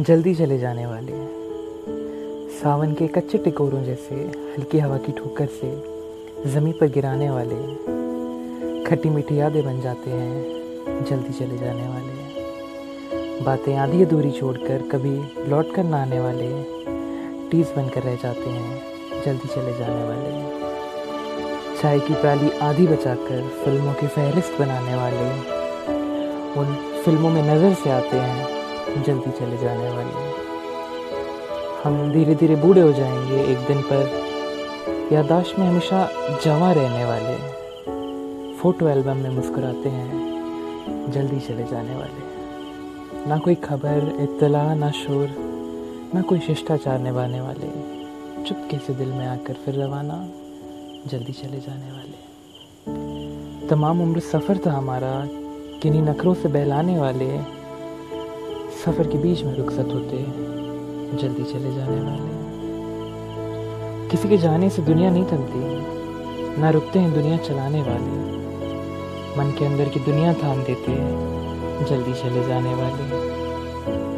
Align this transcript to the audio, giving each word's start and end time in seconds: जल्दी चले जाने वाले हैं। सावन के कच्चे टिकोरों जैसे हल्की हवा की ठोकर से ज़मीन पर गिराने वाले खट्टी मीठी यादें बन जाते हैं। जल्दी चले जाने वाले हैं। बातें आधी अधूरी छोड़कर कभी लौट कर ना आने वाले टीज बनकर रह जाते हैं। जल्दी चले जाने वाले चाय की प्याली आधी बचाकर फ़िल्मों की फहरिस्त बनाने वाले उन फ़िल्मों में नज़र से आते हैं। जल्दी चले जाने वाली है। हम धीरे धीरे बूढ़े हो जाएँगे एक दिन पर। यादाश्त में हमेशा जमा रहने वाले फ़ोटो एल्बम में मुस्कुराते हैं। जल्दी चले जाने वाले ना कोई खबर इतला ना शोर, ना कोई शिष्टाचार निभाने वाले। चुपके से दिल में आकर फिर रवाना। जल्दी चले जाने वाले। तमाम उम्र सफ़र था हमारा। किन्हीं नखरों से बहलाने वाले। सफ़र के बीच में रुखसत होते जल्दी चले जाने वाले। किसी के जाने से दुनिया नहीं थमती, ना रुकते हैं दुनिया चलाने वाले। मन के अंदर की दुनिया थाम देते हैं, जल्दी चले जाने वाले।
जल्दी 0.00 0.34
चले 0.34 0.56
जाने 0.58 0.84
वाले 0.86 1.12
हैं। 1.12 1.28
सावन 2.58 2.92
के 2.94 3.06
कच्चे 3.06 3.38
टिकोरों 3.38 3.82
जैसे 3.84 4.14
हल्की 4.52 4.78
हवा 4.78 4.96
की 4.98 5.12
ठोकर 5.12 5.46
से 5.46 5.70
ज़मीन 6.50 6.72
पर 6.72 6.88
गिराने 6.90 7.28
वाले 7.30 7.56
खट्टी 8.84 9.10
मीठी 9.10 9.38
यादें 9.38 9.62
बन 9.64 9.80
जाते 9.80 10.10
हैं। 10.10 11.04
जल्दी 11.04 11.32
चले 11.38 11.58
जाने 11.58 11.88
वाले 11.88 12.12
हैं। 12.12 13.44
बातें 13.44 13.74
आधी 13.76 14.02
अधूरी 14.02 14.30
छोड़कर 14.30 14.88
कभी 14.92 15.16
लौट 15.50 15.74
कर 15.74 15.84
ना 15.84 16.00
आने 16.02 16.20
वाले 16.20 16.48
टीज 17.50 17.72
बनकर 17.76 18.02
रह 18.02 18.14
जाते 18.22 18.50
हैं। 18.50 19.22
जल्दी 19.24 19.48
चले 19.48 19.78
जाने 19.78 20.04
वाले 20.04 20.30
चाय 21.82 21.98
की 21.98 22.14
प्याली 22.14 22.50
आधी 22.62 22.86
बचाकर 22.86 23.42
फ़िल्मों 23.64 23.94
की 23.94 24.06
फहरिस्त 24.06 24.58
बनाने 24.60 24.94
वाले 24.94 25.28
उन 26.60 26.74
फ़िल्मों 27.04 27.30
में 27.30 27.42
नज़र 27.42 27.74
से 27.74 27.90
आते 27.90 28.16
हैं। 28.16 28.59
जल्दी 28.94 29.30
चले 29.30 29.56
जाने 29.56 29.90
वाली 29.90 30.22
है। 30.22 30.34
हम 31.84 32.12
धीरे 32.12 32.34
धीरे 32.34 32.56
बूढ़े 32.56 32.80
हो 32.80 32.92
जाएँगे 32.92 33.44
एक 33.44 33.58
दिन 33.58 33.82
पर। 33.82 34.30
यादाश्त 35.12 35.58
में 35.58 35.66
हमेशा 35.66 36.10
जमा 36.44 36.72
रहने 36.72 37.04
वाले 37.04 37.60
फ़ोटो 38.54 38.88
एल्बम 38.88 39.16
में 39.16 39.30
मुस्कुराते 39.30 39.88
हैं। 39.88 40.30
जल्दी 41.10 41.40
चले 41.40 41.64
जाने 41.64 41.96
वाले 41.96 42.30
ना 43.28 43.38
कोई 43.38 43.54
खबर 43.54 44.16
इतला 44.20 44.74
ना 44.74 44.90
शोर, 44.90 45.28
ना 46.14 46.22
कोई 46.22 46.38
शिष्टाचार 46.38 46.98
निभाने 46.98 47.40
वाले। 47.40 48.00
चुपके 48.44 48.78
से 48.78 48.94
दिल 48.94 49.08
में 49.08 49.26
आकर 49.26 49.52
फिर 49.52 49.74
रवाना। 49.74 50.28
जल्दी 51.06 51.32
चले 51.32 51.60
जाने 51.60 51.92
वाले। 51.92 52.30
तमाम 53.68 54.02
उम्र 54.02 54.20
सफ़र 54.20 54.58
था 54.66 54.72
हमारा। 54.72 55.28
किन्हीं 55.82 56.02
नखरों 56.02 56.34
से 56.34 56.48
बहलाने 56.48 56.98
वाले। 56.98 57.59
सफ़र 58.84 59.06
के 59.06 59.18
बीच 59.18 59.42
में 59.42 59.56
रुखसत 59.56 59.88
होते 59.92 60.16
जल्दी 61.18 61.44
चले 61.44 61.74
जाने 61.74 62.00
वाले। 62.00 62.28
किसी 64.08 64.28
के 64.28 64.36
जाने 64.38 64.70
से 64.70 64.82
दुनिया 64.82 65.10
नहीं 65.10 65.24
थमती, 65.24 66.60
ना 66.60 66.70
रुकते 66.70 66.98
हैं 66.98 67.12
दुनिया 67.14 67.36
चलाने 67.38 67.82
वाले। 67.82 68.12
मन 69.38 69.54
के 69.58 69.64
अंदर 69.64 69.88
की 69.88 70.00
दुनिया 70.00 70.32
थाम 70.34 70.62
देते 70.62 70.92
हैं, 70.92 71.86
जल्दी 71.86 72.14
चले 72.14 72.46
जाने 72.48 72.74
वाले। 72.74 73.08